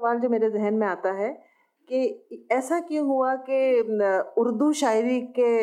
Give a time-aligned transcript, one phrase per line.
[0.00, 1.28] सवाल जो मेरे जहन में आता है
[1.88, 3.58] कि ऐसा क्यों हुआ कि
[4.38, 5.54] उर्दू शायरी के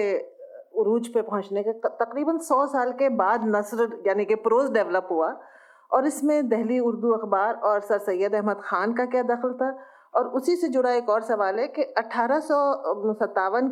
[0.80, 5.30] उरूज पे पहुँचने के तकरीबन सौ साल के बाद नसर, यानी कि प्रोज डेवलप हुआ
[5.92, 9.70] और इसमें दहली उर्दू अखबार और सर सैयद अहमद ख़ान का क्या दखल था?
[10.16, 12.40] और उसी से जुड़ा एक और सवाल है कि अठारह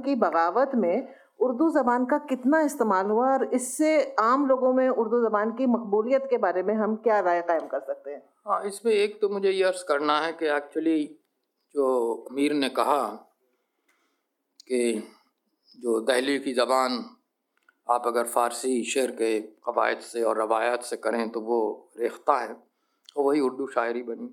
[0.06, 1.08] की बगावत में
[1.40, 3.90] उर्दू ज़बान का कितना इस्तेमाल हुआ और इससे
[4.20, 7.80] आम लोगों में उर्दू ज़बान की मकबूलियत के बारे में हम क्या राय कायम कर
[7.80, 8.22] सकते हैं?
[8.48, 11.04] हाँ इसमें एक तो मुझे ये अर्ज़ करना है कि एक्चुअली
[11.76, 13.04] जो अमीर ने कहा
[14.68, 14.94] कि
[15.80, 17.04] जो दहली की ज़बान
[17.88, 21.60] आप अगर फ़ारसी शेर के कवायद से और रवायात से करें तो वो
[22.00, 24.30] रेख्ता है तो वही उर्दू शायरी बनी।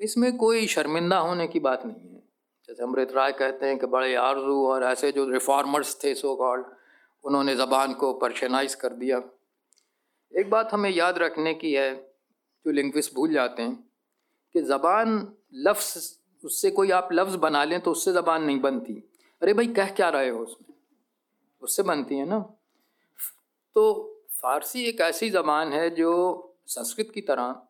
[0.00, 2.22] इसमें कोई शर्मिंदा होने की बात नहीं है।
[2.68, 6.64] जैसे अमृत राय कहते हैं कि बड़े आरज़ू और ऐसे जो रिफॉर्मर्स थे सो कॉल्ड
[7.24, 9.20] उन्होंने ज़बान को पर्शनाइज कर दिया।
[10.32, 11.94] एक बात हमें याद रखने की है,
[12.66, 13.74] जो लिंग्विस्ट भूल जाते हैं,
[14.54, 18.94] कि ज़बान लफ्स उससे कोई आप लफ्ज़ बना लें तो उससे ज़बान नहीं बनती।
[19.42, 20.74] अरे भाई, कह क्या रहे हो उसमें?
[21.62, 22.38] उससे बनती है ना?
[23.76, 23.82] तो
[24.40, 26.12] फ़ारसी एक ऐसी ज़बान है जो
[26.66, 27.62] संस्कृत की तरह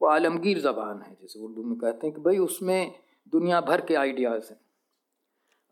[0.00, 2.94] वो आलमगीर ज़बान है, जैसे उर्दू में कहते हैं कि भाई उसमें
[3.26, 4.60] दुनिया भर के आइडियाज़ हैं।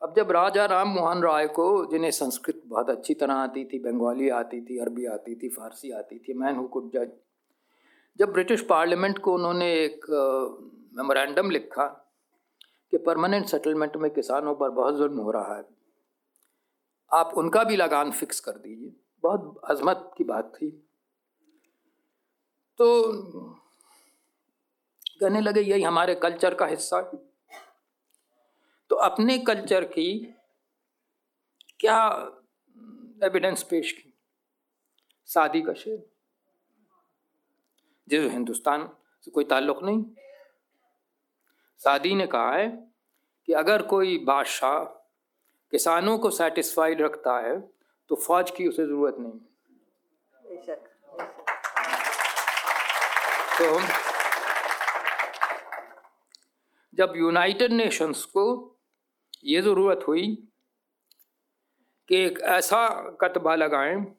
[0.02, 4.28] अब जब राजा राम मोहन राय को, जिन्हें संस्कृत बहुत अच्छी तरह आती थी, बंगाली
[4.30, 7.10] आती थी, अरबी आती थी, फ़ारसी आती थी मैन हु कुड जज।
[8.18, 10.06] जब ब्रिटिश पार्लियामेंट को उन्होंने एक
[10.96, 11.86] मेमोरेंडम लिखा
[12.92, 15.64] कि परमानेंट सेटलमेंट में किसानों पर बहुत जुल्म हो रहा है,
[17.10, 18.92] आप उनका भी लगान फिक्स कर दीजिए।
[19.22, 20.70] बहुत अजमत की बात थी।
[22.78, 23.12] तो
[25.20, 27.29] कहने लगे, यही हमारे कल्चर का हिस्सा है।
[29.00, 30.12] अपने कल्चर की
[31.80, 31.98] क्या
[33.24, 34.12] एविडेंस पेश की?
[35.28, 35.98] शादी का शेर।
[38.08, 38.88] जिस हिंदुस्तान
[39.24, 40.04] से कोई ताल्लुक नहीं।
[41.80, 42.66] शादी ने कहा है
[43.48, 44.78] कि अगर कोई बादशाह
[45.72, 47.58] किसानों को सेटिस्फाइड रखता है
[48.10, 49.38] तो फौज की उसे ज़रूरत नहीं।
[53.58, 53.80] तो
[56.94, 58.44] जब यूनाइटेड नेशंस को
[59.44, 60.48] ये ज़रूरत हुई
[62.08, 62.88] कि एक ऐसा
[63.20, 64.16] कतबा लगाएँ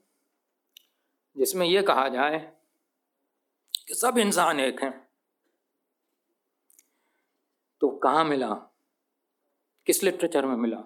[1.37, 2.39] जिसमें यह कहा जाए
[3.87, 5.07] कि सब इंसान एक हैं।
[7.79, 8.53] तो कहाँ मिला?
[9.85, 10.83] किस लिटरेचर में मिला?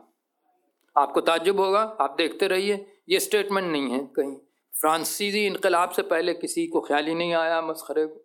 [0.97, 4.35] आपको ताजुब होगा, आप देखते रहिए। ये स्टेटमेंट नहीं है कहीं।
[4.73, 8.16] फ्रांसीसी इनकलाब से पहले किसी को ख्याल ही नहीं आया मसखरे को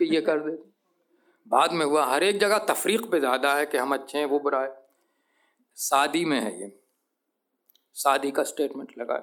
[0.00, 0.58] कि ये कर दे।
[1.46, 4.38] बाद में हुआ, हर एक जगह तफरीक पे ज़्यादा है कि हम अच्छे हैं, वो
[4.38, 4.85] बुरा है।
[5.76, 6.82] शादी में है ये।
[7.94, 9.18] शादी का स्टेटमेंट लगा।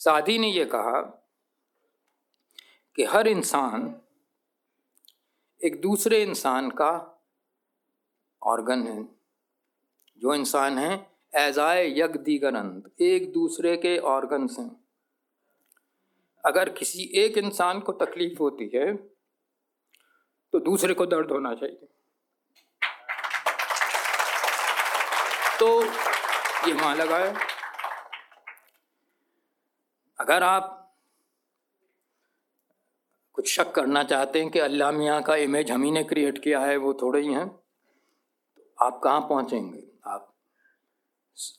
[0.00, 1.00] शादी ने ये कहा
[2.96, 4.00] कि हर इंसान
[5.64, 6.90] एक दूसरे इंसान का
[8.42, 9.04] ऑर्गन है।
[10.18, 14.84] जो इंसान है एजाए यग दीगरंद एक दूसरे के ऑर्गन्स हैं।
[16.44, 18.96] अगर किसी एक इंसान को तकलीफ़ होती है
[20.52, 21.88] तो दूसरे को दर्द होना चाहिए।
[25.60, 27.34] तो ये वहाँ लगा है
[30.18, 30.72] अगर आप
[33.34, 36.60] कुछ शक करना चाहते हैं कि अल्लाह मियाँ का इमेज हम ही ने क्रिएट किया
[36.60, 39.82] है, वो थोड़े ही हैं तो आप कहाँ पहुँचेंगे?
[40.06, 40.32] आप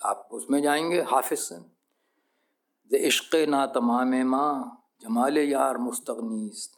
[0.06, 6.70] आप उसमें जाएँगे, हाफिज से। इश्क ना तमाम माँ, जमाल यार मुस्तनीस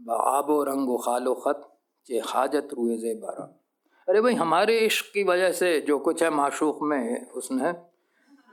[0.00, 1.68] बाब रंग खालो ख़त
[2.06, 3.44] चे हाजत रुए जे बारा
[4.12, 7.72] अरे भाई हमारे इश्क की वजह से जो कुछ है माशूक में हुसन है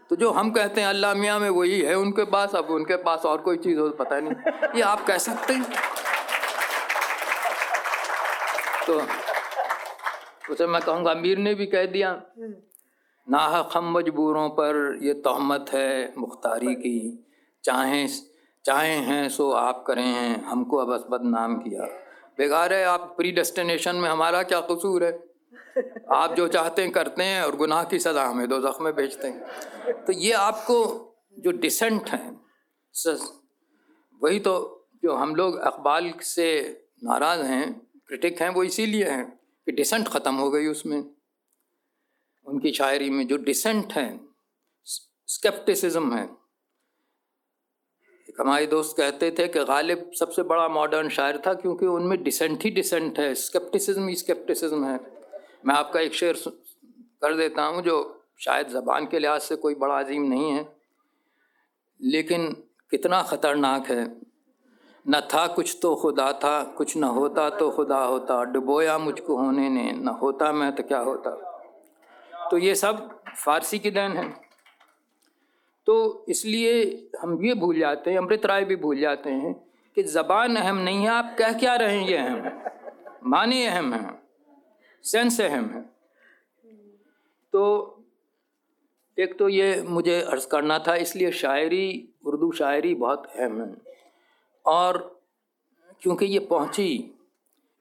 [0.09, 3.25] तो जो हम कहते हैं अल्लाह मियाँ में वही है उनके पास अब उनके पास
[3.25, 4.33] और कोई चीज़ हो तो पता नहीं।
[4.75, 5.65] ये आप कह सकते हैं?
[8.87, 9.01] तो
[10.53, 12.21] उसे मैं कहूँगा अमीर ने भी कह दिया
[13.29, 17.27] नाह हम मजबूरों पर ये तहमत है मुख्तारी की
[17.63, 18.09] चाहें
[18.65, 21.83] चाहे हैं सो आप करें हैं हमको अब बदनाम किया।
[22.37, 25.28] बेकार है आप प्री डेस्टिनेशन में हमारा क्या कसूर है?
[26.13, 30.03] आप जो चाहते हैं करते हैं और गुनाह की सज़ा हमें दो जख्म भेजते हैं।
[30.05, 30.77] तो ये आपको
[31.37, 32.39] जो डिसेंट हैं
[34.21, 34.53] वही तो
[35.03, 36.47] जो हम लोग अकबाल से
[37.03, 37.71] नाराज़ हैं
[38.07, 39.25] क्रिटिक हैं, वो इसीलिए हैं
[39.67, 41.03] कि डिसेंट ख़त्म हो गई उसमें।
[42.47, 44.19] उनकी शायरी में जो डिसेंट हैं
[45.27, 46.23] स्केप्टिसिज्म है।
[48.29, 52.63] एक हमारे दोस्त कहते थे कि गालिब सबसे बड़ा मॉडर्न शायर था क्योंकि उनमें डिसेंट
[52.63, 54.97] ही डिसेंट है स्केप्टिसिज्म ही स्केप्टिसिज्म है।
[55.63, 56.41] मैं आपका एक शेर
[57.21, 60.67] कर देता हूँ, जो शायद ज़बान के लिहाज से कोई बड़ा अजीम नहीं है।
[62.01, 62.51] लेकिन
[62.91, 64.03] कितना ख़तरनाक है।
[65.05, 69.69] न था कुछ तो खुदा था, कुछ न होता तो खुदा होता। डुबोया मुझको होने
[69.69, 71.31] ने, न होता मैं तो क्या होता।
[72.51, 74.29] तो ये सब फारसी की देन है।
[75.87, 79.53] तो इसलिए हम ये भूल जाते हैं, अमृत राय भी भूल जाते हैं
[79.97, 82.51] कि ज़बान अहम नहीं है, आप कह क्या रहे हैं, ये अहम
[83.25, 84.28] माने अहम है।
[85.03, 85.81] सेंस अहम है
[87.53, 87.63] तो
[89.17, 93.75] एक तो ये मुझे अर्ज़ करना था, इसलिए शायरी, उर्दू शायरी बहुत अहम है।
[94.65, 94.97] और
[96.01, 97.15] क्योंकि ये पहुँची,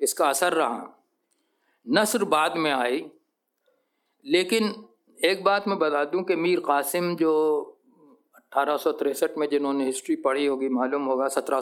[0.00, 0.88] इसका असर रहा।
[1.86, 3.04] नसर बाद में आई,
[4.26, 4.74] लेकिन
[5.18, 7.34] एक बात मैं बता दूँ कि मीर कासिम जो
[8.36, 11.60] अठारह में जिन्होंने हिस्ट्री पढ़ी होगी, मालूम होगा, सत्रह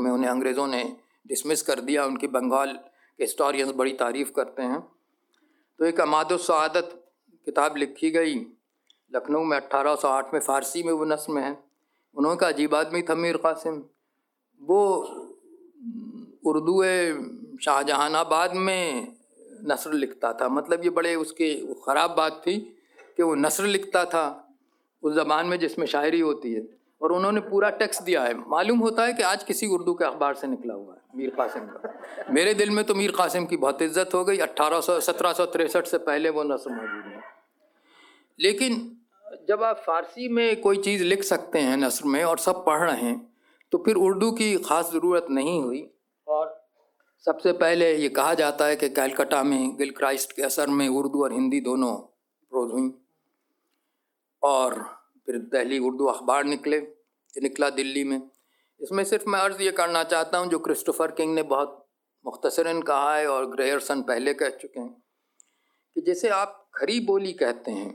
[0.00, 0.84] में उन्हें अंग्रेज़ों ने
[1.26, 2.78] डिसमिस कर दिया, उनकी बंगाल
[3.18, 4.80] हिस्टोरियंस बड़ी तारीफ़ करते हैं।
[5.80, 6.90] तो एक अमाद सआदत
[7.46, 8.34] किताब लिखी गई,
[9.12, 11.56] लखनऊ में 1808 में फ़ारसी में वो नस्म है।
[12.16, 13.82] उन्होंने का अजीब आदमी था मीर कासिम।
[14.60, 14.80] वो
[16.46, 16.82] उर्दू
[17.62, 19.16] शाहजहानाबाद में
[19.64, 21.54] नसर लिखता था। मतलब ये बड़े उसके
[21.84, 22.58] ख़राब बात थी
[23.16, 24.24] कि वो नसर लिखता था
[25.02, 26.62] उस ज़बान में जिसमें शायरी होती है।
[27.00, 30.34] और उन्होंने पूरा टेक्स्ट दिया है। मालूम होता है कि आज किसी उर्दू के अखबार
[30.34, 33.82] से निकला हुआ है, मीर कासिम का। मेरे दिल में तो मीर कासिम की बहुत
[33.82, 37.22] इज़्ज़त हो गई। अट्ठारह सौ, सत्रह सौ तिरसठ से पहले वो नस्ल मौजूद है
[38.38, 38.80] लेकिन
[39.48, 43.00] जब आप फ़ारसी में कोई चीज़ लिख सकते हैं नस्र में और सब पढ़ रहे
[43.00, 43.16] हैं
[43.72, 45.88] तो फिर उर्दू की ख़ास ज़रूरत नहीं हुई।
[46.26, 46.54] और
[47.24, 51.22] सबसे पहले ये कहा जाता है कि कैलकटा में गिल क्राइस्ट के असर में उर्दू
[51.24, 51.94] और हिंदी दोनों
[52.52, 52.92] प्रोज हुई।
[54.42, 54.78] और
[55.28, 56.78] फिर दहली उर्दू अखबार निकले
[57.34, 58.20] निकला दिल्ली में।
[58.80, 61.82] इसमें सिर्फ़ मैं अर्ज़ ये करना चाहता हूँ, जो क्रिस्टोफर किंग ने बहुत
[62.24, 64.90] मुख्तसरन कहा है और ग्रेयरसन पहले कह चुके हैं,
[65.96, 67.94] कि जैसे आप खरी बोली कहते हैं,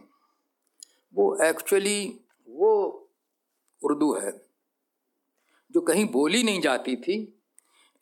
[1.14, 2.72] वो एक्चुअली वो
[3.82, 4.32] उर्दू है,
[5.72, 7.18] जो कहीं बोली नहीं जाती थी,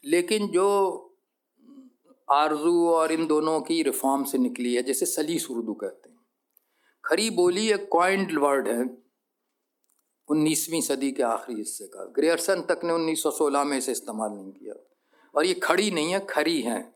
[0.03, 0.65] लेकिन जो
[2.27, 6.17] आरज़ू और इन दोनों की रिफॉर्म से निकली है, जैसे सलीस उर्दू कहते हैं।
[7.03, 8.83] खरी बोली एक कॉइंड वर्ड है
[10.29, 14.73] उन्नीसवीं सदी के आखिरी हिस्से का। ग्रेयरसन तक ने 1916 में इसे इस्तेमाल नहीं किया।
[15.35, 16.95] और ये खड़ी नहीं है, खरी है।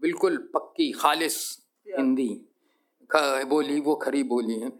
[0.00, 1.58] बिल्कुल पक्की, खालिस
[1.96, 2.40] हिंदी।
[3.44, 4.72] बोली, वो खरी बोली है।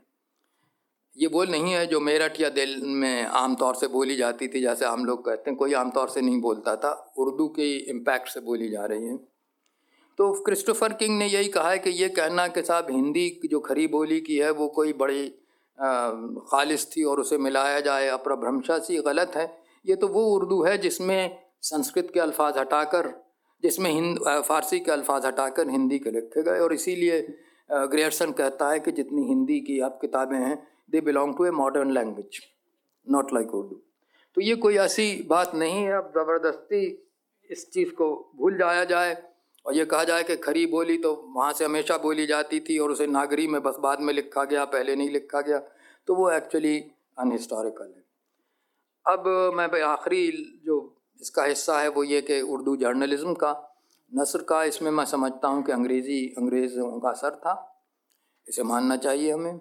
[1.19, 4.61] ये बोल नहीं है जो मेरठ या दिल में आम तौर से बोली जाती थी,
[4.61, 8.29] जैसे हम लोग कहते हैं, कोई आम तौर से नहीं बोलता था। उर्दू के इम्पैक्ट
[8.29, 9.17] से बोली जा रही है।
[10.19, 13.87] तो क्रिस्टोफर किंग ने यही कहा है कि ये कहना कि साहब हिंदी जो खरी
[13.87, 15.34] बोली की है, वो कोई बड़ी
[15.79, 19.47] खालिश थी और उसे मिलाया जाए अपरभ्रंशा सी गलत है।
[19.85, 23.09] ये तो वो उर्दू है जिसमें संस्कृत के अल्फाज हटाकर,
[23.63, 27.21] जिसमें हिंद फ़ारसी के अल्फाज हटाकर हिंदी के लिखे गए। और इसीलिए
[27.71, 30.57] ग्रेयरसन कहता है कि जितनी हिंदी की अब किताबें हैं
[30.91, 32.41] they belong to a modern language
[33.07, 33.81] not like Urdu.
[34.37, 36.85] तो ये कोई ऐसी बात नहीं है। अब ज़बरदस्ती
[37.51, 39.17] इस चीज़ को भूल जाया जाए।
[39.69, 42.91] और ये कहा जाए कि खरी बोली तो वहाँ से हमेशा बोली जाती थी और
[42.91, 45.59] उसे नागरी में बस बाद में लिखा गया, पहले नहीं लिखा गया।
[46.09, 46.79] तो वो एक्चुअली
[47.19, 48.05] अनहिस्टोरिकल है।
[49.06, 49.26] अब
[49.56, 50.26] मैं भाई आखिरी
[50.67, 50.76] जो
[51.20, 53.53] इसका हिस्सा है वो ये कि उर्दू जर्नलिज्म का,
[54.12, 57.55] नसर का, इसमें मैं समझता हूँ कि अंग्रेज़ी, अंग्रेज़ों का असर था।
[58.47, 59.61] इसे मानना चाहिए हमें।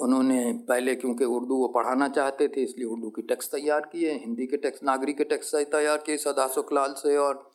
[0.00, 4.46] उन्होंने पहले क्योंकि उर्दू वो पढ़ाना चाहते थे, इसलिए उर्दू की टेक्स्ट तैयार किए हिंदी
[4.46, 7.47] के टेक्स्ट नागरी के टेक्स्ट तैयार किए सदा सुखलाल से और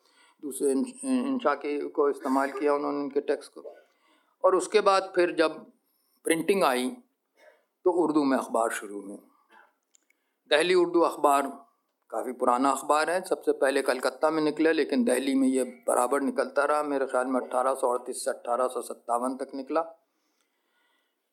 [0.44, 3.76] दूसरे इंशा के, को इस्तेमाल किया उन्होंने उनके टेक्स्ट को।
[4.44, 5.66] और उसके बाद फिर जब
[6.26, 6.90] प्रिंटिंग आई
[7.86, 9.18] तो उर्दू में अखबार शुरू हुए।
[10.52, 11.48] दहली उर्दू अखबार
[12.12, 16.66] काफ़ी पुराना अखबार है, सबसे पहले कलकत्ता में निकले, लेकिन दहली में ये बराबर निकलता
[16.66, 19.84] रहा। मेरे ख्याल में अट्ठारह सौ अड़तीस से अट्ठारह सौ सत्तावन तक निकला।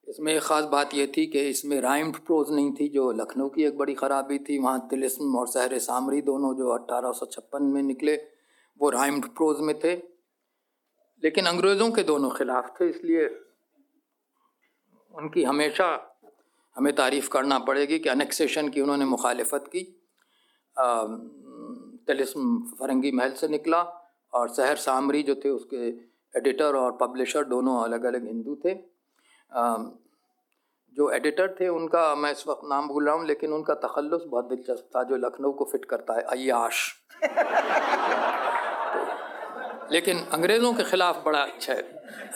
[0.07, 3.65] इसमें एक ख़ास बात यह थी कि इसमें राइम्ड प्रोज नहीं थी, जो लखनऊ की
[3.65, 7.83] एक बड़ी ख़राबी थी। वहाँ तिलिस्म और सहर सामरी दोनों जो अट्ठारह सौ छप्पन में
[7.83, 8.17] निकले
[8.81, 9.95] वो राइम्ड प्रोज में थे
[11.23, 13.27] लेकिन अंग्रेज़ों के दोनों खिलाफ थे इसलिए
[15.15, 15.89] उनकी हमेशा
[16.77, 19.83] हमें तारीफ़ करना पड़ेगी कि अनेक्सेशन की उन्होंने मुखालफत की।
[22.09, 23.81] तलिस्म फरंगी महल से निकला
[24.33, 25.89] और शहर सामरी जो थे उसके
[26.35, 28.73] एडिटर और पब्लिशर दोनों अलग अलग हिंदू थे।
[29.53, 29.77] आ,
[30.97, 34.49] जो एडिटर थे उनका मैं इस वक्त नाम भूल रहा हूँ लेकिन उनका तखल्लुस बहुत
[34.49, 36.89] दिलचस्प था जो लखनऊ को फिट करता है अयाश
[39.93, 41.75] लेकिन अंग्रेज़ों के ख़िलाफ़ बड़ा अच्छा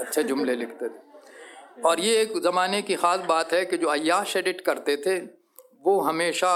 [0.00, 4.36] अच्छे जुमले लिखते थे। और ये एक ज़माने की ख़ास बात है कि जो अयाश
[4.36, 5.18] एडिट करते थे,
[5.84, 6.54] वो हमेशा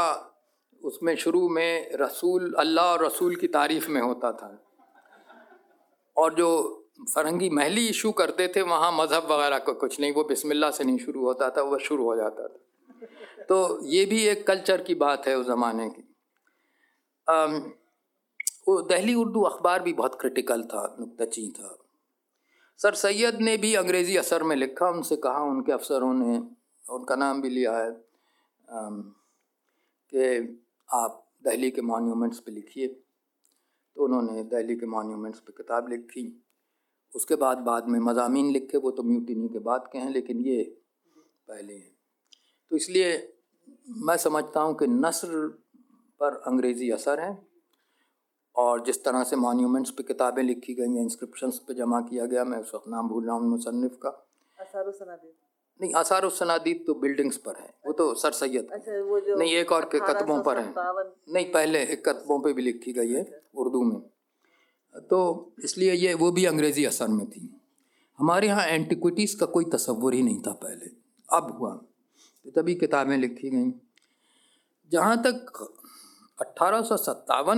[0.82, 4.50] उसमें शुरू में रसूल, अल्लाह और रसूल की तारीफ़ में होता था।
[6.16, 6.50] और जो
[7.14, 10.98] फरंगी महली इशू करते थे, वहाँ मज़हब वगैरह का कुछ नहीं, वो बिस्मिल्लाह से नहीं
[10.98, 15.26] शुरू होता था वह शुरू हो जाता था। तो ये भी एक कल्चर की बात
[15.28, 16.02] है उस ज़माने की।
[18.68, 21.78] वो दहली उर्दू अखबार भी बहुत क्रिटिकल था नुकतची था।
[22.76, 26.38] सर सैयद ने भी अंग्रेज़ी असर में लिखा, उनसे कहा, उनके अफसरों ने,
[26.90, 27.90] उनका नाम भी लिया है
[30.12, 36.44] कि आप दहली के मॉन्यूमेंट्स पे लिखिए। तो उन्होंने दहली के मॉन्यूमेंट्स पे किताब लिखी।
[37.16, 40.62] उसके बाद बाद में मजामी लिखे, वो तो म्यूटिनी के बाद के हैं, लेकिन ये
[41.48, 41.96] पहले हैं।
[42.70, 43.36] तो इसलिए
[43.88, 45.48] मैं समझता हूँ कि नसर
[46.20, 47.47] पर अंग्रेज़ी असर है।
[48.58, 52.44] और जिस तरह से मॉन्यूमेंट्स पे किताबें लिखी गई हैं इंस्क्रिप्शंस पे जमा किया गया
[52.44, 54.10] मैं उस वक्त नाम भूल रहा हूँ मुसनफ़ का।
[55.80, 59.84] नहीं आसार सनादीद तो बिल्डिंग्स पर है वो तो सर सैद अच्छा नहीं एक और
[59.84, 60.72] के कतबों पर है।
[61.32, 63.24] नहीं पहले एक कतबों पे भी लिखी गई है
[63.54, 64.00] उर्दू में।
[65.10, 65.18] तो
[65.64, 67.48] इसलिए ये वो भी अंग्रेज़ी असर में थी।
[68.18, 70.90] हमारे यहाँ एंटिक्विटीज़ का कोई तस्वुर ही नहीं था पहले।
[71.28, 71.70] अब हुआ।
[72.46, 73.70] तो तभी किताबें लिखी गई।
[74.92, 75.68] जहाँ तक
[76.38, 76.82] अट्ठारह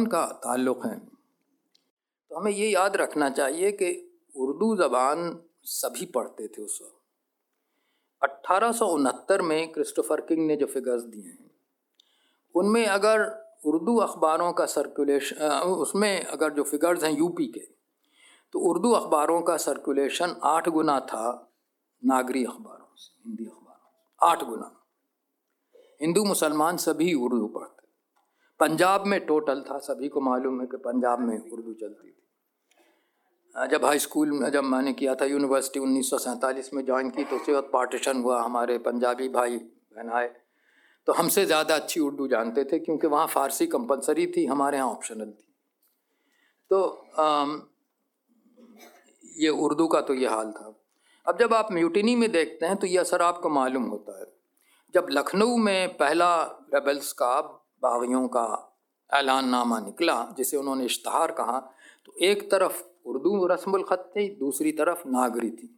[0.07, 3.91] का ताल्लुक़ है। तो हमें ये याद रखना चाहिए कि
[4.33, 5.19] उर्दू ज़बान
[5.67, 6.97] सभी पढ़ते थे उस वक्त।
[8.23, 11.51] अट्ठारह में क्रिस्टोफर किंग ने जो फिगर्स दिए हैं,
[12.55, 13.25] उनमें अगर
[13.67, 15.37] उर्दू अखबारों का सर्कुलेशन
[15.79, 17.61] उसमें अगर जो फिगर्स हैं यूपी के
[18.55, 21.25] तो उर्दू अखबारों का सर्कुलेशन आठ गुना था
[22.03, 24.71] नागरी अखबारों से, हिंदी अखबारों आठ गुना।
[26.01, 27.80] हिंदू मुसलमान सभी उर्दू पढ़ते
[28.61, 33.85] पंजाब में टोटल था सभी को मालूम है कि पंजाब में उर्दू चलती थी। जब
[33.85, 37.37] हाई स्कूल में जब मैंने किया था यूनिवर्सिटी उन्नीस सौ सैंतालीस में ज्वाइन की तो
[37.37, 40.29] उसके बाद पार्टीशन हुआ हमारे पंजाबी भाई बहन आए।
[41.09, 45.31] तो हमसे ज़्यादा अच्छी उर्दू जानते थे क्योंकि वहाँ फ़ारसी कंपलसरी थी हमारे यहाँ ऑप्शनल
[45.31, 45.47] थी।
[46.71, 46.83] तो
[47.19, 47.63] आम,
[49.37, 50.75] ये उर्दू का तो ये हाल था।
[51.27, 54.27] अब जब आप म्यूटिनी में देखते हैं तो ये असर आपको मालूम होता है।
[54.95, 56.31] जब लखनऊ में पहला
[56.75, 57.41] रेबल्स का
[57.83, 58.47] बागियों का
[59.13, 61.59] ऐलान नामा निकला, जिसे उन्होंने इश्तहार कहा
[62.07, 65.77] तो एक तरफ़ उर्दू रस्मखत थी, दूसरी तरफ़ नागरी थी।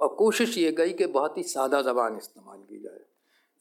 [0.00, 3.00] और कोशिश ये गई कि बहुत ही सादा ज़बान इस्तेमाल की जाए।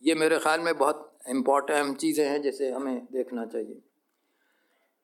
[0.04, 3.82] ये मेरे ख़्याल में बहुत इम्पोर्टेंट चीज़ें हैं, जिसे हमें देखना चाहिए।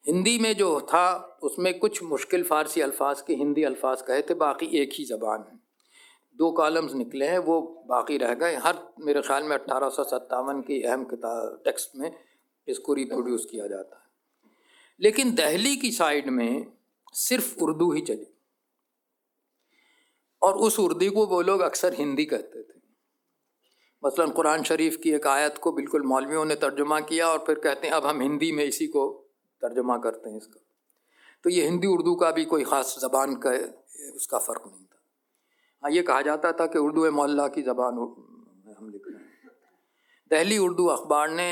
[0.05, 4.65] हिंदी में जो था, उसमें कुछ मुश्किल फ़ारसी अल्फाज के हिंदी अल्फाज कहे थे, बाकी
[4.77, 5.59] एक ही ज़बान है।
[6.37, 10.61] दो कॉलम्स निकले हैं, वो बाकी रह गए। हर मेरे ख़्याल में अट्ठारह सौ सत्तावन
[10.61, 12.11] की अहम किताब, टेक्स्ट में
[12.67, 14.03] इसको रिप्रोड्यूस किया जाता है।
[14.99, 16.65] लेकिन दहली की साइड में
[17.13, 18.27] सिर्फ़ उर्दू ही चली।
[20.41, 22.81] और उस उर्दू को वो लोग अक्सर हिंदी कहते थे।
[24.03, 27.87] मसलन कुरान शरीफ की एक आयत को बिल्कुल मौलवियों ने तर्जुमा किया और फिर कहते
[27.87, 29.07] हैं, अब हम हिंदी में इसी को
[29.61, 30.59] तर्जुमा करते हैं इसका।
[31.43, 33.51] तो ये हिंदी उर्दू का भी कोई ख़ास ज़बान का,
[34.15, 35.01] उसका फ़र्क नहीं था।
[35.83, 37.97] हाँ ये कहा जाता था कि उर्दू मौल्ला की ज़बान
[38.77, 39.51] हम लिख रहे हैं।
[40.31, 41.49] दहली उर्दू अखबार ने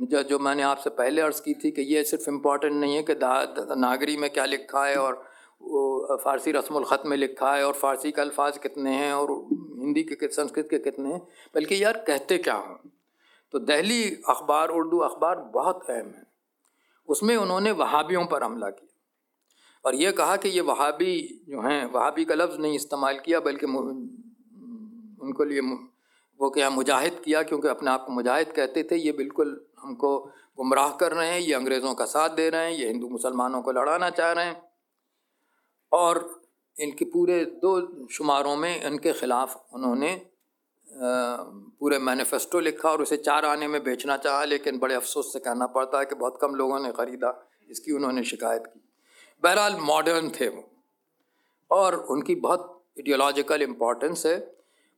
[0.00, 3.14] जो जो मैंने आपसे पहले अर्ज़ की थी कि ये सिर्फ़ इंपॉर्टेंट नहीं है कि
[3.76, 5.14] नागरी में क्या लिखा है और
[6.24, 9.30] फ़ारसी रस्म ख़त में लिखा है और फ़ारसी के अल्फाज कितने हैं और
[9.78, 12.90] हिंदी के संस्कृत के कितने हैं। बल्कि यार कहते क्या हैं?
[13.52, 16.22] तो दहली अखबार, उर्दू अखबार बहुत अहम है।
[17.08, 18.90] उसमें उन्होंने वहाबियों पर हमला किया।
[19.84, 23.66] और ये कहा कि ये वहाबी जो हैं, वहाबी का लफ्ज़ नहीं इस्तेमाल किया, बल्कि
[23.66, 25.60] उनको लिए
[26.40, 30.18] वो क्या मुजाहिद किया क्योंकि अपने आप को मुजाहिद कहते थे, ये बिल्कुल हमको
[30.58, 33.72] गुमराह कर रहे हैं, ये अंग्रेज़ों का साथ दे रहे हैं, ये हिंदू मुसलमानों को
[33.72, 34.62] लड़ाना चाह रहे हैं।
[35.92, 36.42] और
[36.76, 37.72] इनके पूरे दो
[38.10, 40.14] शुमारों में इनके ख़िलाफ़ उन्होंने
[40.86, 45.66] पूरे मैनिफेस्टो लिखा और उसे चार आने में बेचना चाहा, लेकिन बड़े अफसोस से कहना
[45.66, 47.30] पड़ता है कि बहुत कम लोगों ने ख़रीदा,
[47.70, 48.80] इसकी उन्होंने शिकायत की।
[49.42, 50.64] बहरहाल मॉडर्न थे वो।
[51.70, 54.36] और उनकी बहुत इडियोलॉजिकल इम्पोर्टेंस है।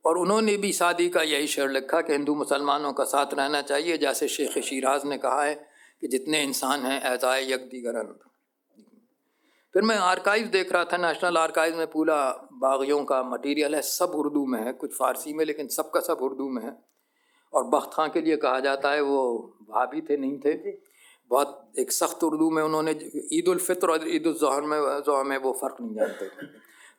[0.05, 3.97] और उन्होंने भी शादी का यही शेर लिखा कि हिंदू मुसलमानों का साथ रहना चाहिए,
[3.97, 5.55] जैसे शेख शिराज ने कहा है
[6.01, 8.13] कि जितने इंसान हैं एजाए यकदी गरन।
[9.75, 14.11] फिर मैं आर्काइव देख रहा था नेशनल आर्काइव में पूरा बागियों का मटेरियल है, सब
[14.15, 16.75] उर्दू में है, कुछ फ़ारसी में, लेकिन सब का सब उर्दू में है।
[17.53, 20.53] और बख्त खां के लिए कहा जाता है, वो भाभी थे, नहीं थे।
[21.31, 22.91] बहुत एक सख्त उर्दू में उन्होंने
[23.33, 26.29] ईद उलफ़ितर और ईद में, ज़ोह में वो फ़र्क नहीं जानते।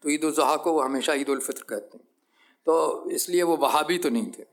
[0.02, 2.05] तो ईद उज़हा को वो हमेशा ईद उलफ़ितर कहते हैं।
[2.68, 4.44] तो इसलिए वो वहाबी तो नहीं थे।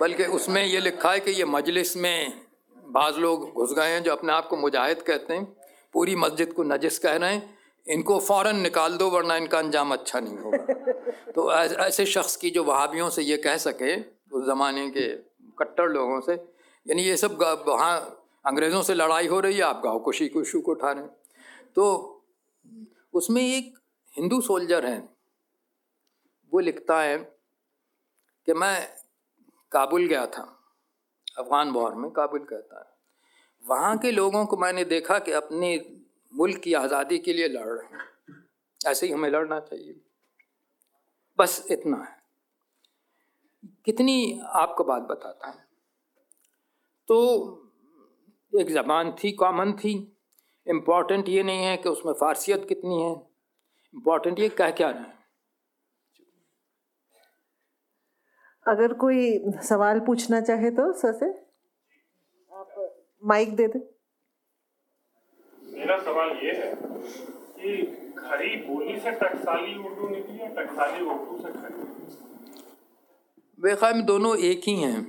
[0.00, 2.40] बल्कि उसमें ये लिखा है कि ये मजलिस में
[2.76, 5.44] बाज़ लोग घुस गए हैं जो अपने आप को मुजाहिद कहते हैं।
[5.92, 10.20] पूरी मस्जिद को नजिस कह रहे हैं। इनको फ़ौर निकाल दो, वरना इनका अंजाम अच्छा
[10.20, 10.74] नहीं होगा।
[11.32, 14.00] तो ऐसे शख्स की जो वहाबियों से ये कह सके,
[14.32, 15.08] उस ज़माने के
[15.58, 16.32] कट्टर लोगों से,
[16.86, 20.72] यानी ये सब वहाँ अंग्रेज़ों से लड़ाई हो रही है, आप गाँव खुशी खुशू को
[20.72, 21.10] उठा रहे हैं।
[21.74, 22.24] तो
[23.14, 23.74] उसमें एक
[24.14, 25.08] हिंदू सोल्जर हैं।
[26.52, 27.33] वो लिखता है
[28.46, 28.88] कि मैं
[29.72, 30.42] काबुल गया था,
[31.38, 32.92] अफ़गान वॉर में काबुल कहता है
[33.68, 35.86] वहाँ के लोगों को मैंने देखा कि अपने
[36.34, 38.08] मुल्क की आज़ादी के लिए लड़ रहे हैं।
[38.86, 40.00] ऐसे ही हमें लड़ना चाहिए।
[41.38, 42.22] बस इतना है।
[43.84, 45.66] कितनी आपको बात बताता है।
[47.08, 47.18] तो
[48.60, 50.16] एक ज़बान थी, कॉमन थी।
[50.66, 53.12] इंपॉर्टेंट ये नहीं है कि उसमें फारसियत कितनी है।
[53.94, 55.23] इंपॉर्टेंट ये कह क्या रहे हैं?
[58.66, 61.26] अगर कोई सवाल पूछना चाहे तो सर से
[62.50, 62.94] आप
[63.24, 63.78] माइक दे दे।
[65.78, 67.82] मेरा सवाल ये है कि
[68.18, 71.82] खरी बोली से टकसाली उर्दू निकली या टकसाली उर्दू से खरी?
[73.58, 75.02] बेखैर दोनों एक ही हैं।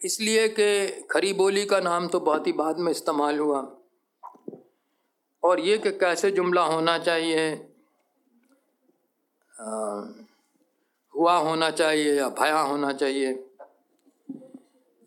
[0.00, 3.60] इसलिए कि खरी बोली का नाम तो बहुत ही बाद में इस्तेमाल हुआ।
[5.42, 7.52] और ये कि कैसे जुमला होना चाहिए
[9.54, 9.68] आ,
[11.22, 13.28] हुआ होना चाहिए या भया होना चाहिए।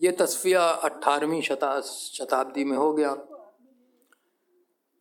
[0.03, 3.09] ये तस्फिया अट्ठारहवीं शता, शताब्दी में हो गया।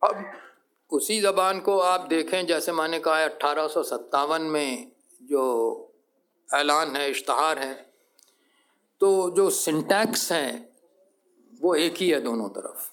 [0.03, 0.25] अब
[0.91, 4.91] उसी ज़बान को आप देखें, जैसे मैंने कहा है अट्ठारह में
[5.23, 5.43] जो
[6.53, 7.73] ऐलान है, इश्तहार है
[9.01, 10.69] तो जो सिंटैक्स हैं,
[11.61, 12.91] वो एक ही है दोनों तरफ़।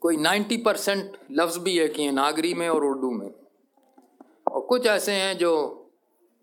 [0.00, 3.30] कोई 90 परसेंट लफ्ज़ भी एक ही हैं, नागरी में और उर्दू में।
[4.52, 5.82] और कुछ ऐसे हैं जो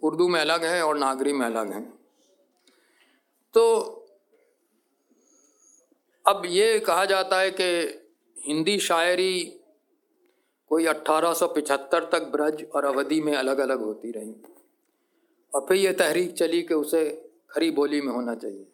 [0.04, 1.94] उर्दू में अलग है और नागरी में अलग है।
[3.54, 3.90] तो
[6.28, 8.00] अब ये कहा जाता है कि
[8.48, 9.60] हिंदी शायरी
[10.70, 14.36] कोई 1875 तक ब्रज और अवधि में अलग अलग होती रही।
[15.56, 18.68] और फिर ये तहरीक चली कि उसे खरी बोली में होना चाहिए।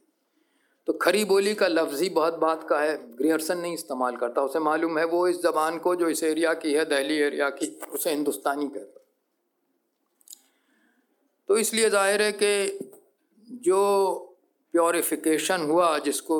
[0.87, 4.59] तो खरी बोली का लफ्ज़ ही बहुत बात का है, ग्रियर्सन नहीं इस्तेमाल करता। उसे
[4.59, 8.09] मालूम है वो इस ज़बान को जो इस एरिया की है दहली एरिया की, उसे
[8.09, 8.98] हिंदुस्तानी कहता
[11.49, 12.79] तो इसलिए ज़ाहिर है कि
[13.63, 13.81] जो
[14.73, 16.35] प्योरिफिकेशन हुआ, जिसको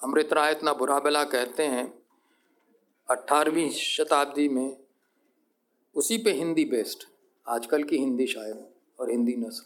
[0.00, 1.84] अमृत राय इतना बुरा भला कहते हैं
[3.08, 4.76] अट्ठारहवीं शताब्दी में,
[5.96, 7.04] उसी पे हिंदी बेस्ड
[7.46, 8.58] आजकल की हिंदी शायर
[8.98, 9.64] और हिंदी नस्ल।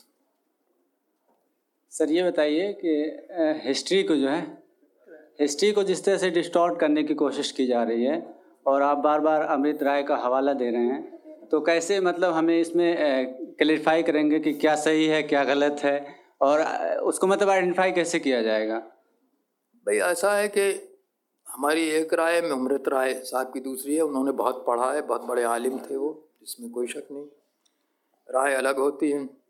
[1.92, 4.40] सर, ये बताइए कि हिस्ट्री को जो है
[5.40, 8.22] हिस्ट्री को जिस तरह से डिस्टॉर्ट करने की कोशिश की जा रही है,
[8.66, 11.15] और आप बार बार अमृत राय का हवाला दे रहे हैं
[11.50, 12.96] तो कैसे मतलब हमें इसमें
[13.58, 16.14] क्लेरिफाई करेंगे कि क्या सही है, क्या गलत है?
[16.40, 16.62] और
[16.98, 18.78] उसको मतलब आइडेंटिफाई कैसे किया जाएगा?
[19.86, 20.70] भाई, ऐसा है कि
[21.46, 25.22] हमारी एक राय में अमृत राय साहब की दूसरी है। उन्होंने बहुत पढ़ा है, बहुत
[25.22, 27.26] बड़े आलिम थे वो इसमें कोई शक नहीं।
[28.30, 29.45] राय अलग होती है।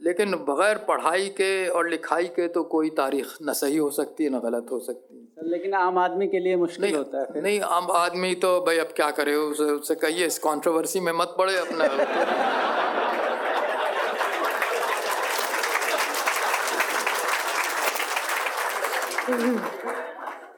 [0.00, 4.30] लेकिन बग़ैर पढ़ाई के और लिखाई के तो कोई तारीख न सही हो सकती है
[4.30, 7.90] ना गलत हो सकती। है लेकिन आम आदमी के लिए मुश्किल होता है नहीं आम
[7.92, 11.86] आदमी तो भाई अब क्या करे उसे उससे कहिए इस कंट्रोवर्सी में मत पड़े अपना।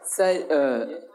[0.07, 1.09] सर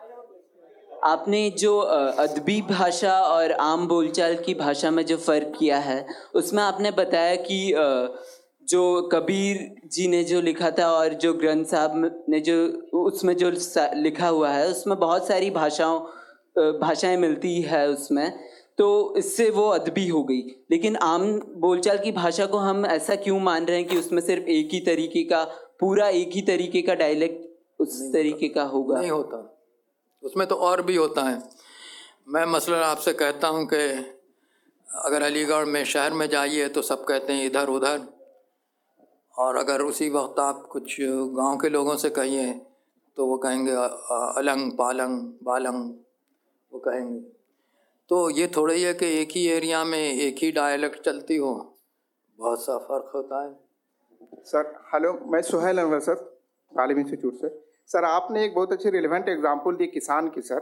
[1.03, 6.63] आपने जो अदबी भाषा और आम बोलचाल की भाषा में जो फ़र्क किया है उसमें
[6.63, 7.73] आपने बताया कि
[8.69, 13.51] जो कबीर जी ने जो लिखा था और जो ग्रंथ साहब ने जो उसमें जो
[13.95, 15.99] लिखा हुआ है उसमें बहुत सारी भाषाओं
[16.79, 18.39] भाषाएँ मिलती है उसमें
[18.77, 23.39] तो इससे वो अदबी हो गई। लेकिन आम बोलचाल की भाषा को हम ऐसा क्यों
[23.39, 25.43] मान रहे हैं कि उसमें सिर्फ़ एक ही तरीके का
[25.79, 28.99] पूरा एक ही तरीके का डायलेक्ट उस तरीके का होगा?
[28.99, 29.52] नहीं होता।
[30.23, 31.41] उसमें तो और भी होता है।
[32.27, 33.77] मैं मसलन आपसे कहता हूँ कि
[34.87, 38.01] अगर अलीगढ़ में शहर में जाइए तो सब कहते हैं इधर उधर।
[39.35, 42.51] और अगर उसी वक्त आप कुछ गाँव के लोगों से कहिए
[43.17, 45.89] तो वो कहेंगे अलंग पालंग बालंग,
[46.71, 47.19] वो कहेंगे।
[48.09, 51.53] तो ये थोड़ा ही है कि एक ही एरिया में एक ही डायलेक्ट चलती हो,
[52.39, 53.51] बहुत सा फ़र्क होता है।
[54.45, 56.15] सर हेलो मैं सुहेल अनवर सर,
[56.71, 57.47] तालीम इंस्टीट्यूट से।
[57.89, 60.61] सर, आपने एक बहुत अच्छी रिलेवेंट एग्ज़ाम्पल दी किसान की, सर,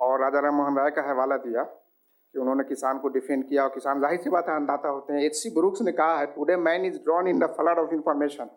[0.00, 3.68] और राजा राम मोहन राय का हवाला दिया कि उन्होंने किसान को डिफेंड किया और
[3.74, 6.56] किसान ज़ाहिर सी बात है अंदाता होते हैं। एच सी ब्रुक्स ने कहा है today
[6.58, 8.50] man is drown in the flood of information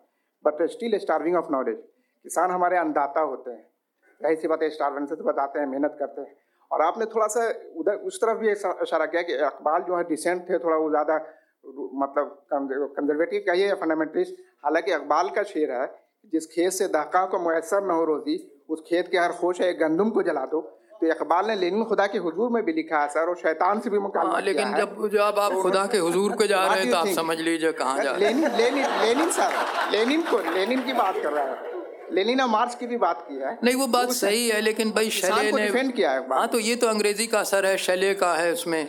[0.44, 3.66] but still starving of knowledge किसान हमारे अंदाता होते हैं।
[4.20, 6.36] ज़ाहिर सी बात है स्टार्वन से तो बताते हैं, मेहनत करते हैं।
[6.70, 10.48] और आपने थोड़ा सा उधर, उस तरफ़ भी इशारा किया कि अकबाल जो है डिसेंट
[10.50, 11.16] थे, थोड़ा वो ज़्यादा
[11.96, 15.86] मतलब कंजर्वेटिव कहिए या फंडामेंटलिस्ट हालाँकि अकबाल का शेर है
[16.24, 18.36] जिस खेत से दहका को मैसर न हो रोजी
[18.68, 20.60] उस खेत के हर खोश है गंदम को जला दो।
[21.00, 23.90] तो इकबाल ने लेनिन खुदा के हुजूर में भी लिखा है सर और शैतान से
[23.90, 26.96] भी मुकाबला हाँ, लेकिन जब जब आप खुदा के हुजूर पे जा रहे हैं तो
[26.96, 29.50] आप समझ लीजिए कहाँ जा Lenin Lenin Lenin sir
[29.92, 31.70] Lenin को लेनिन की बात कर रहा है।
[32.12, 34.90] लेनिन और मार्क्स की भी बात की है। नहीं वो बात तो सही है लेकिन
[34.90, 38.14] भाई शैले ने डिफेंड किया है हाँ तो ये तो अंग्रेज़ी का असर है शैले
[38.14, 38.82] का है उसमें।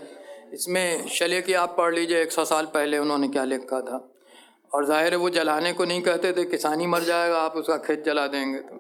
[0.54, 4.10] इसमें शैले की आप पढ़ लीजिए एक सौ साल पहले उन्होंने क्या लिखा था?
[4.74, 7.78] और ज़ाहिर है वो जलाने को नहीं कहते थे, किसान ही मर जाएगा, आप उसका
[7.78, 8.78] खेत जला देंगे तो।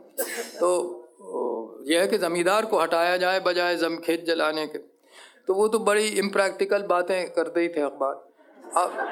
[0.59, 4.77] तो यह है कि ज़मींदार को हटाया जाए, बजाय जम खेत जलाने के।
[5.47, 8.13] तो वो तो बड़ी इम्प्रैक्टिकल बातें करते ही थे अखबार।
[8.77, 9.03] अच्छा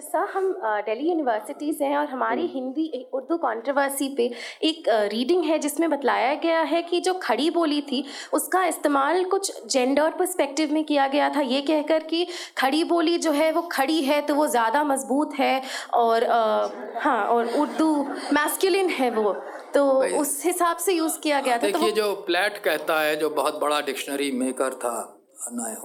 [0.00, 0.52] सर हम
[0.86, 4.30] दिल्ली यूनिवर्सिटीज़ हैं और हमारी हिंदी उर्दू कंट्रोवर्सी पे
[4.62, 9.66] एक रीडिंग है जिसमें बतलाया गया है कि जो खड़ी बोली थी उसका इस्तेमाल कुछ
[9.66, 12.26] जेंडर पर्सपेक्टिव में किया गया था। ये कहकर कि
[12.58, 15.62] खड़ी बोली जो है वो खड़ी है तो वो ज़्यादा मज़बूत है
[15.94, 16.68] और आ,
[17.00, 17.94] हाँ और उर्दू
[18.32, 19.32] मैस्कुलिन है वो।
[19.74, 19.86] तो
[20.20, 23.60] उस हिसाब से यूज़ किया गया था देखिए तो जो प्लेट कहता है जो बहुत
[23.60, 24.98] बड़ा डिक्शनरी मेकर था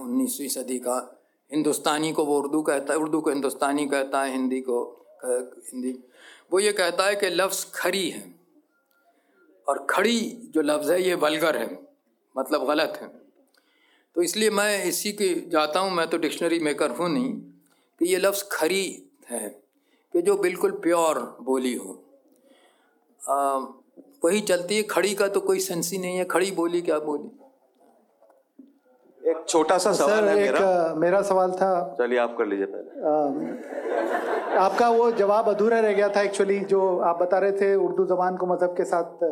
[0.00, 0.98] उन्नीसवीं सदी का
[1.52, 4.82] हिंदुस्तानी को वो उर्दू कहता है उर्दू को हिंदुस्तानी कहता है हिंदी को
[5.24, 5.92] हिंदी।
[6.52, 8.24] वो ये कहता है कि लफ्ज़ खरी है।
[9.66, 10.20] और खड़ी
[10.54, 11.78] जो लफ्ज़ है ये वलगर है
[12.36, 13.08] मतलब गलत है।
[14.16, 17.32] तो इसलिए मैं इसी के जाता हूँ मैं तो डिक्शनरी मेकर हूँ नहीं
[18.00, 18.84] कि ये लफ्ज़ खरी
[19.30, 19.48] है
[20.14, 22.02] कि जो बिल्कुल प्योर बोली हो।
[23.20, 23.58] आ,
[24.24, 27.30] वही चलती है खड़ी का तो कोई सेंस ही नहीं है खड़ी बोली क्या बोली?
[29.22, 32.90] एक छोटा सा सवाल है एक, मेरा। मेरा सवाल था। चलिए आप कर लीजिए पहले।
[33.02, 38.04] आ, आपका वो जवाब अधूरा रह गया था एक्चुअली जो आप बता रहे थे उर्दू
[38.06, 39.24] जबान को मज़हब के साथ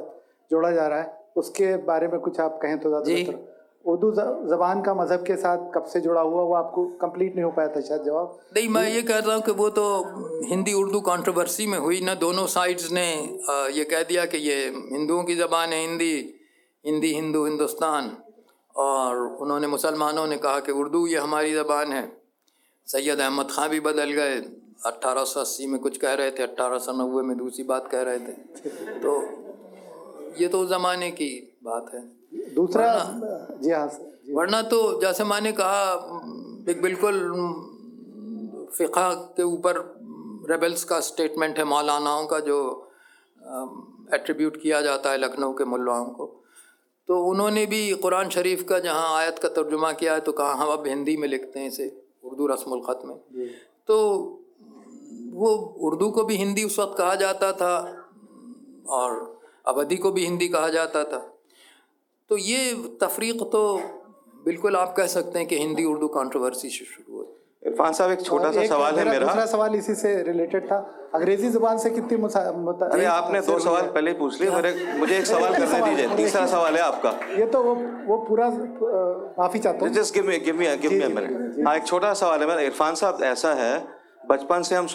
[0.51, 3.38] जोड़ा जा रहा है। उसके बारे में कुछ आप कहें तो ज़्यादा
[3.85, 4.11] उर्दू
[4.51, 7.68] जबान का मज़हब के साथ कब से जुड़ा हुआ वो आपको कंप्लीट नहीं हो पाया
[7.68, 8.38] था शायद जवाब?
[8.57, 9.85] नहीं मैं ये कह रहा हूँ कि वो तो
[10.48, 13.07] हिंदी उर्दू कंट्रोवर्सी में हुई ना दोनों साइड्स ने
[13.77, 14.57] ये कह दिया कि ये
[14.92, 16.14] हिंदुओं की ज़बान है हिंदी
[16.85, 18.11] हिंदी हिंदू हिंदुस्तान।
[18.79, 22.07] और उन्होंने मुसलमानों ने कहा कि उर्दू ये हमारी ज़बान है।
[22.88, 24.37] सैयद अहमद ख़ान भी बदल गए।
[24.87, 28.03] अट्ठारह सौ अस्सी में कुछ कह रहे थे अट्ठारह सौ नब्बे में दूसरी बात कह
[28.03, 28.33] रहे थे।
[29.01, 29.14] तो
[30.41, 31.31] ये तो ज़माने की
[31.64, 32.03] बात है।
[32.55, 32.87] दूसरा
[33.62, 33.87] जी हाँ
[34.31, 35.83] वरना तो जैसे माने कहा
[36.69, 37.21] एक बिल्कुल
[38.77, 39.77] फ़िका के ऊपर
[40.51, 42.59] रेबल्स का स्टेटमेंट है मौलानाओं का जो
[44.14, 46.38] एट्रीब्यूट किया जाता है लखनऊ के मुल्लाओं को।
[47.09, 50.68] तो उन्होंने भी कुरान शरीफ का जहाँ आयत का तर्जुमा किया है तो कहा हम
[50.68, 51.87] अब हिंदी में लिखते हैं इसे
[52.25, 53.16] उर्दू रस्मुल ख़त में।
[53.88, 53.97] तो
[55.33, 57.75] वो उर्दू को भी हिंदी उस वक्त कहा जाता था
[58.88, 61.18] और अवधि को भी हिंदी कहा जाता था।
[62.31, 63.62] तो ये तफरीक तो
[64.44, 67.17] बिल्कुल आप कह सकते हैं कि हिंदी उर्दू कंट्रोवर्सी से शुरू
[67.62, 70.77] इरफान साहब एक छोटा सा सवाल है मेरा दूसरा सवाल इसी से रिलेटेड था।
[71.14, 72.16] अंग्रेज़ी ज़ुबान से कितनी
[72.87, 76.77] अरे आपने दो सवाल पहले पूछ लिए मेरे मुझे एक सवाल करने दीजिए। तीसरा सवाल
[76.77, 77.75] है आपका। ये तो वो
[78.07, 78.49] वो पूरा
[79.38, 82.40] माफ़ी चाहता हूँ। Just give me give me give me minute हाँ एक छोटा सवाल
[82.40, 83.73] है मेरा। इरफान साहब ऐसा है
[84.31, 84.87] बचपन से हम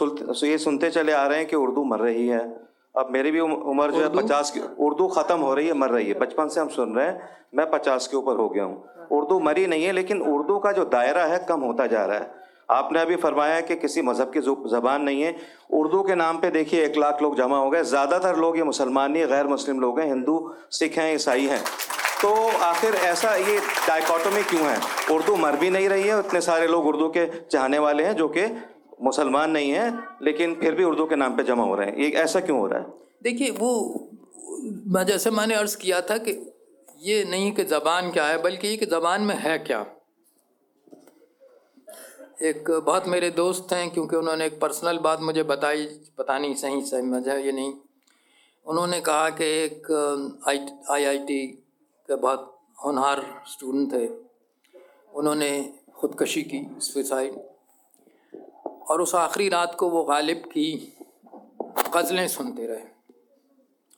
[0.44, 2.40] ये सुनते चले आ रहे हैं कि उर्दू मर रही है।
[2.96, 6.08] अब मेरी भी उम्र जो है पचास की उर्दू ख़त्म हो रही है मर रही
[6.08, 9.40] है। बचपन से हम सुन रहे हैं मैं पचास के ऊपर हो गया हूँ। उर्दू
[9.40, 12.42] मरी नहीं है लेकिन उर्दू का जो दायरा है कम होता जा रहा है।
[12.74, 15.36] आपने अभी फरमाया कि किसी मज़हब की ज़बान नहीं है।
[15.74, 19.12] उर्दू के नाम पे देखिए, एक लाख लोग जमा हो गए। ज़्यादातर लोग ये मुसलमान
[19.12, 20.38] नहीं गैर मुस्लिम लोग हैं, हिंदू,
[20.72, 21.64] सिख हैं, ईसाई हैं।
[22.22, 22.34] तो
[22.64, 23.58] आखिर ऐसा ये
[23.88, 24.78] डायकॉटोमी क्यों है?
[25.12, 28.28] उर्दू मर भी नहीं रही है, इतने सारे लोग उर्दू के चाहने वाले हैं जो
[28.28, 28.46] कि
[29.04, 29.90] मुसलमान नहीं हैं,
[30.22, 32.68] लेकिन फिर भी उर्दू के नाम पे जमा हो रहे हैं। ये ऐसा क्यों हो
[32.68, 32.86] रहा है?
[33.24, 36.32] देखिए, वो जैसे मैंने अर्ज़ किया था कि
[37.02, 39.86] ये नहीं कि ज़बान क्या है, बल्कि ये कि ज़बान में है क्या।
[42.44, 45.86] एक बहुत मेरे दोस्त हैं, क्योंकि उन्होंने एक पर्सनल बात मुझे बताई,
[46.18, 47.74] पता नहीं सही समझ है ये नहीं।
[48.66, 49.88] उन्होंने कहा कि एक,
[50.48, 50.60] आई
[50.92, 51.46] आई आई टी
[52.10, 54.08] के बहुत होनहार स्टूडेंट थे।
[55.14, 55.50] उन्होंने
[56.02, 57.34] ख़ुदकशी की सुसाइड
[58.90, 60.68] और उस आखिरी रात को वो गालिब की
[61.96, 62.86] गज़लें सुनते रहे।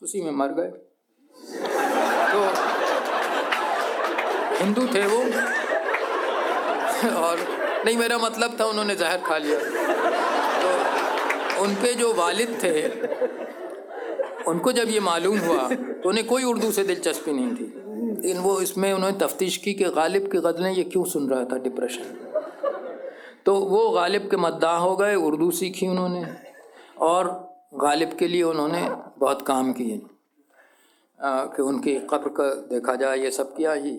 [0.02, 0.70] उसी में मर गए।
[2.32, 2.40] तो
[4.56, 5.20] हिंदू थे वो।
[7.16, 7.55] और
[7.86, 9.58] नहीं मेरा मतलब था उन्होंने जहर खा लिया।
[10.56, 12.74] तो उनके जो वालिद थे
[14.50, 17.66] उनको जब ये मालूम हुआ तो उन्हें कोई उर्दू से दिलचस्पी नहीं थी।
[18.16, 21.56] लेकिन वो इसमें उन्होंने तफ्तीश की कि गालिब की गज़लें ये क्यों सुन रहा था
[21.58, 22.06] डिप्रेशन
[23.46, 26.24] तो वो गालिब के मद्दा हो गए उर्दू सीखी उन्होंने
[27.00, 27.28] और
[27.80, 30.00] गालिब के लिए उन्होंने बहुत काम किए।
[31.20, 33.92] कि उनकी कब्र का देखा जाए ये सब किया ही।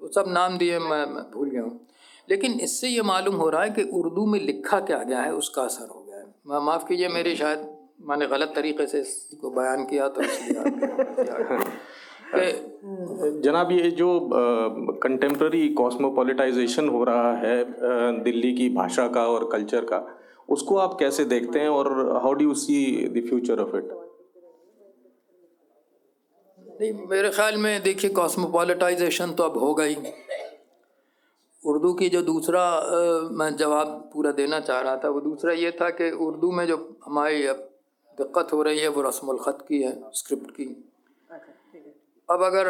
[0.00, 1.78] वो सब नाम दिए मैं, मैं भूल गया हूँ।
[2.28, 5.62] लेकिन इससे ये मालूम हो रहा है कि उर्दू में लिखा क्या गया है उसका
[5.62, 6.24] असर हो गया है।
[6.64, 7.76] माफ़ कीजिए मेरी शायद
[8.08, 10.22] मैंने गलत तरीके से इसको बयान किया तो
[13.40, 14.28] जनाब ये जो
[15.02, 17.64] कंटेम्प्रेरी कॉस्मोपोलिटाइजेशन हो रहा है
[18.22, 22.44] दिल्ली की भाषा का और कल्चर का उसको आप कैसे देखते हैं और how do
[22.44, 23.90] you see the future of it
[26.80, 29.96] नहीं मेरे ख्याल में देखिए कॉस्मोपोलिटाइजेशन तो अब हो। गई
[31.64, 32.62] उर्दू की जो दूसरा
[33.32, 36.76] मैं जवाब पूरा देना चाह रहा था वो दूसरा ये था कि उर्दू में जो
[37.04, 37.56] हमारी अब
[38.18, 40.64] दिक्कत हो रही है वो रस्म ख़त की है स्क्रिप्ट की।
[42.28, 42.68] अब अगर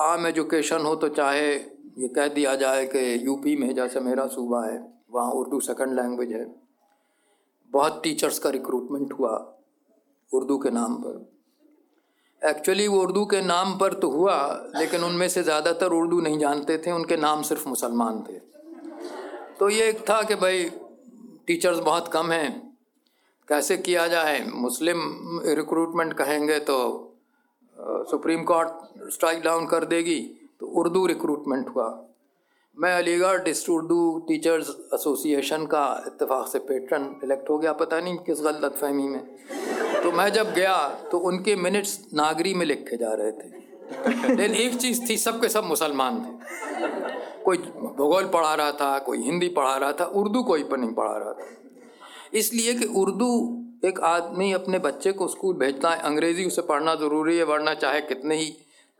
[0.00, 1.52] आम एजुकेशन हो तो चाहे
[1.98, 4.78] ये कह दिया जाए कि यूपी में जैसे मेरा सूबा है
[5.10, 6.44] वहाँ उर्दू सेकंड लैंग्वेज है।
[7.72, 9.36] बहुत टीचर्स का रिक्रूटमेंट हुआ
[10.30, 11.20] उर्दू के नाम पर।
[12.42, 14.36] एक्चुअली वो उर्दू के नाम पर तो हुआ,
[14.76, 18.38] लेकिन उनमें से ज़्यादातर उर्दू नहीं जानते थे, उनके नाम सिर्फ़ मुसलमान थे।
[19.58, 20.64] तो ये एक था कि भाई
[21.46, 22.50] टीचर्स बहुत कम हैं।
[23.48, 24.44] कैसे किया जाए?
[24.46, 25.00] मुस्लिम
[25.48, 26.78] रिक्रूटमेंट कहेंगे तो
[28.10, 30.20] सुप्रीम कोर्ट स्ट्राइक डाउन कर देगी
[30.60, 31.88] तो उर्दू रिक्रूटमेंट हुआ।
[32.76, 38.16] मैं Aligarh dist Urdu teachers association का इतफाक़ से पेट्रन इलेक्ट हो गया, पता नहीं
[38.18, 39.20] किस गलत फहमी में।
[40.02, 43.62] तो मैं जब गया तो उनके मिनट्स नागरी में लिखे जा रहे थे।
[44.34, 46.38] लेकिन एक चीज़ थी सब के सब मुसलमान थे।
[47.44, 47.58] कोई
[47.96, 51.32] भूगोल पढ़ा रहा था, कोई हिंदी पढ़ा रहा था, उर्दू कोई पर नहीं पढ़ा रहा
[51.32, 51.46] था।
[52.34, 57.38] इसलिए कि उर्दू एक आदमी अपने बच्चे को स्कूल भेजता है अंग्रेज़ी उसे पढ़ना ज़रूरी
[57.38, 58.46] है, वरना चाहे कितने ही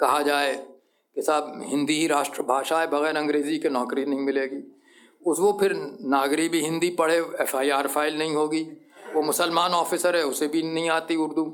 [0.01, 0.67] कहा जाए
[1.15, 4.79] कि साहब, हिंदी ही राष्ट्रभाषा है, बगैर अंग्रेज़ी के नौकरी नहीं मिलेगी।
[5.27, 8.82] उस वो फिर नागरी भी हिंदी पढ़े एफ़ आई आर फ़ाइल नहीं होगी।
[9.15, 11.45] वो मुसलमान ऑफिसर है उसे भी नहीं आती उर्दू।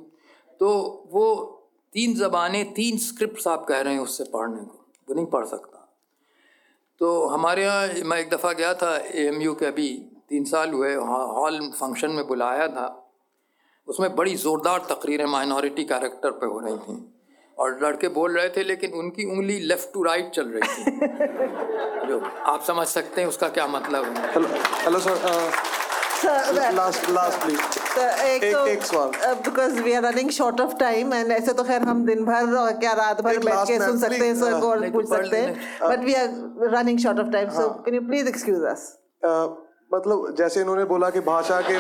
[0.61, 0.69] तो
[1.13, 1.35] वो
[1.93, 5.85] तीन ज़बानें तीन स्क्रिप्ट आप कह रहे हैं उससे पढ़ने को। वो नहीं पढ़ सकता।
[7.01, 9.89] तो हमारे यहाँ मैं एक दफ़ा गया था ए एम यू के अभी
[10.29, 12.87] तीन साल हुए हॉल फ़ंक्शन में बुलाया था।
[13.89, 17.15] उसमें बड़ी ज़ोरदार तकरीरें माइनॉरिटी कैरेक्टर पे हो रही थी।
[17.59, 20.83] और लड़के बोल रहे थे लेकिन उनकी उंगली लेफ़्ट टू राइट चल रही थी।
[22.09, 24.33] जो आप समझ सकते हैं उसका क्या मतलब है।
[24.85, 25.78] Hello sir
[26.25, 29.35] last last please एक, एक तो एक सवाल.
[29.45, 32.73] Because we are running short of time and ऐसे तो खैर हम दिन भर और
[32.79, 36.15] क्या रात भर बैठ के सुन सकते हैं सर को पूछ सकते हैं but we
[36.15, 36.29] are
[36.75, 38.87] running short of time so can you please excuse us
[39.95, 41.77] मतलब जैसे इन्होंने बोला कि भाषा के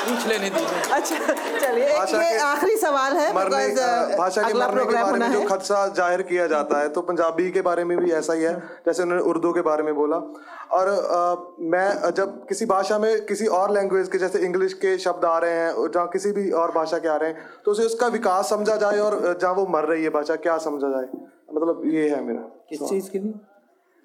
[0.00, 1.16] पूछ लेने दीजिए। अच्छा
[1.60, 1.88] चलिए
[2.22, 3.66] ये आखिरी सवाल है मरने
[4.18, 7.62] भाषा के मरने के बारे में जो खदशा ज़ाहिर किया जाता है तो पंजाबी के
[7.62, 8.54] बारे में भी ऐसा ही है
[8.86, 10.16] जैसे उन्होंने उर्दू के बारे में बोला।
[10.72, 11.34] और आ,
[11.70, 15.54] मैं जब किसी भाषा में किसी और लैंग्वेज के जैसे इंग्लिश के शब्द आ रहे
[15.54, 18.76] हैं जहाँ किसी भी और भाषा के आ रहे हैं तो उसे उसका विकास समझा
[18.76, 21.08] जाए और जहाँ वो मर रही है भाषा क्या समझा जाए?
[21.54, 23.32] मतलब ये है मेरा किस चीज़ के लिए?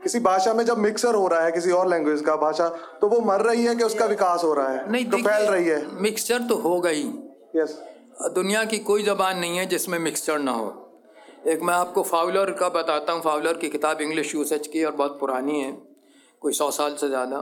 [0.05, 2.67] किसी भाषा में जब मिक्सर हो रहा है किसी और लैंग्वेज का भाषा
[3.01, 4.91] तो वो मर रही है कि उसका विकास हो रहा है?
[4.91, 7.03] नहीं तो फैल रही है। मिक्सचर तो ही।
[7.55, 7.71] यस
[8.33, 10.67] दुनिया की कोई जबान नहीं है जिसमें मिक्सचर ना हो।
[11.47, 15.17] एक मैं आपको फाउलर का बताता हूँ। फाउलर की किताब इंग्लिश यूसेज की और बहुत
[15.19, 15.71] पुरानी है
[16.41, 17.39] कोई सौ साल से ज़्यादा।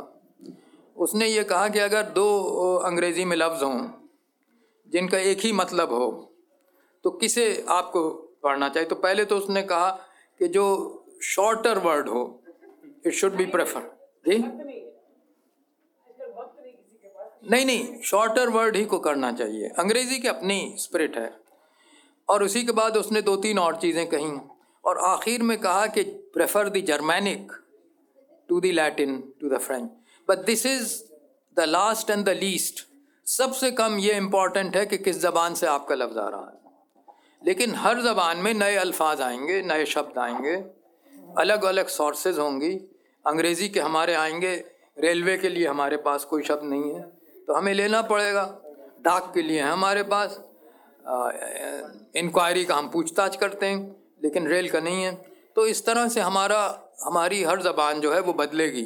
[0.97, 3.81] उसने ये कहा कि अगर दो अंग्रेज़ी में लफ्ज़ हों
[4.89, 6.07] जिनका एक ही मतलब हो
[7.05, 8.09] तो किसे आपको
[8.43, 8.89] पढ़ना चाहिए?
[8.89, 9.89] तो पहले तो उसने कहा
[10.39, 10.65] कि जो
[11.25, 12.23] शॉर्टर वर्ड हो
[13.07, 13.81] इट शुड बी प्रेफर
[14.27, 14.37] जी?
[17.51, 21.39] नहीं नहीं शॉर्टर वर्ड ही को करना चाहिए। अंग्रेज़ी की अपनी स्पिरिट है।
[22.29, 24.31] और उसी के बाद उसने दो तीन और चीज़ें कही।
[24.85, 27.51] और आखिर में कहा कि prefer the Germanic
[28.49, 29.89] to the Latin to the French
[30.29, 31.03] but this is
[31.57, 32.87] the last and the least
[33.25, 36.63] सबसे कम ये इंपॉर्टेंट है कि किस ज़बान से आपका लफ्ज़ आ रहा है।
[37.45, 40.55] लेकिन हर ज़बान में नए अल्फाज आएँगे, नए शब्द आएँगे।
[41.37, 42.92] अलग अलग सोर्सेज होंगी।
[43.25, 44.55] अंग्रेज़ी के हमारे आएँगे
[44.97, 47.01] रेलवे के लिए हमारे पास कोई शब्द नहीं है
[47.47, 48.43] तो हमें लेना पड़ेगा
[49.05, 50.39] डाक के लिए हमारे पास।
[52.17, 53.79] इंक्वायरी का हम पूछताछ करते हैं
[54.23, 55.13] लेकिन रेल का नहीं है।
[55.55, 56.59] तो इस तरह से हमारा
[57.03, 58.83] हमारी हर ज़बान जो है वो बदलेगी।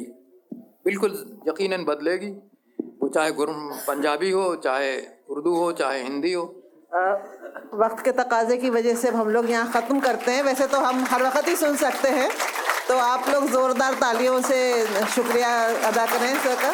[0.84, 1.12] बिल्कुल
[1.48, 2.30] यकीनन बदलेगी।
[3.02, 4.96] वो चाहे पंजाबी हो चाहे
[5.30, 6.44] उर्दू हो चाहे हिंदी हो।
[6.94, 7.00] आ,
[7.76, 11.04] वक्त के तकाजे की वजह से हम लोग यहाँ ख़त्म करते हैं। वैसे तो हम
[11.04, 12.30] हर वक्त ही सुन सकते हैं।
[12.88, 14.58] तो आप लोग ज़ोरदार तालियों से
[15.14, 15.48] शुक्रिया
[15.88, 16.72] अदा करें सर का।